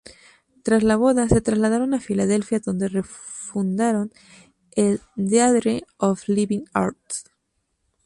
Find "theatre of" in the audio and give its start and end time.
5.15-6.27